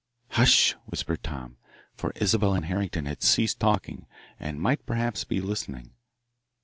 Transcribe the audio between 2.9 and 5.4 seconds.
had ceased talking and might perhaps be